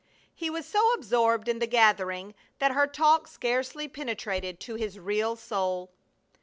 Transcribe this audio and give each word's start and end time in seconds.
He 0.33 0.49
was 0.49 0.65
so 0.65 0.93
absorbed 0.93 1.47
in 1.47 1.59
the 1.59 1.67
gathering 1.67 2.33
that 2.57 2.71
her 2.71 2.87
talk 2.87 3.27
scarcely 3.27 3.87
penetrated 3.87 4.59
to 4.61 4.73
his 4.73 4.97
real 4.97 5.35
soul. 5.35 5.91